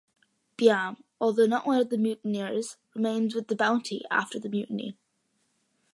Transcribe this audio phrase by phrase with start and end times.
[0.57, 4.97] Byam, although not one of the mutineers, remains with the "Bounty" after the mutiny.